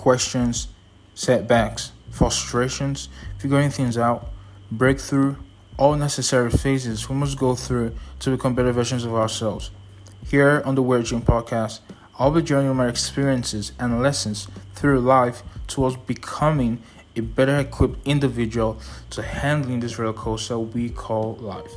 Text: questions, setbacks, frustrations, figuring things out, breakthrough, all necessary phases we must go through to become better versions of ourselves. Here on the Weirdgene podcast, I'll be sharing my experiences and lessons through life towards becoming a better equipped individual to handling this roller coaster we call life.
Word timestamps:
questions, 0.00 0.68
setbacks, 1.14 1.92
frustrations, 2.10 3.10
figuring 3.38 3.68
things 3.68 3.98
out, 3.98 4.30
breakthrough, 4.72 5.36
all 5.76 5.94
necessary 5.94 6.50
phases 6.50 7.08
we 7.10 7.14
must 7.14 7.38
go 7.38 7.54
through 7.54 7.94
to 8.18 8.30
become 8.30 8.54
better 8.54 8.72
versions 8.72 9.04
of 9.04 9.14
ourselves. 9.14 9.70
Here 10.26 10.62
on 10.64 10.74
the 10.74 10.82
Weirdgene 10.82 11.22
podcast, 11.22 11.80
I'll 12.18 12.30
be 12.30 12.44
sharing 12.44 12.74
my 12.74 12.88
experiences 12.88 13.72
and 13.78 14.00
lessons 14.00 14.48
through 14.74 15.00
life 15.00 15.42
towards 15.66 15.96
becoming 15.96 16.82
a 17.14 17.20
better 17.20 17.58
equipped 17.58 18.06
individual 18.06 18.80
to 19.10 19.20
handling 19.20 19.80
this 19.80 19.98
roller 19.98 20.14
coaster 20.14 20.58
we 20.58 20.88
call 20.88 21.34
life. 21.40 21.74